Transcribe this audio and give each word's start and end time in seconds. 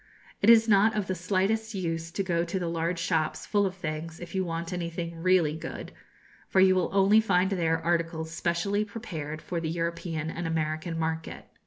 It 0.41 0.49
is 0.49 0.67
not 0.67 0.95
of 0.97 1.05
the 1.05 1.13
slightest 1.13 1.75
use 1.75 2.09
to 2.09 2.23
go 2.23 2.43
to 2.43 2.57
the 2.57 2.67
large 2.67 2.97
shops, 2.97 3.45
full 3.45 3.67
of 3.67 3.75
things, 3.75 4.19
if 4.19 4.33
you 4.33 4.43
want 4.43 4.73
anything 4.73 5.21
really 5.21 5.55
good, 5.55 5.91
for 6.49 6.59
you 6.59 6.73
will 6.73 6.89
only 6.91 7.21
find 7.21 7.51
there 7.51 7.79
articles 7.79 8.31
specially 8.31 8.83
prepared 8.83 9.43
for 9.43 9.59
the 9.61 9.69
European 9.69 10.31
and 10.31 10.47
American 10.47 10.97
market. 10.97 11.45